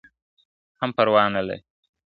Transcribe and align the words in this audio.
هم 0.79 0.89
پروا 0.97 1.23
نه 1.35 1.41
لري 1.47 1.59
` 1.63 1.67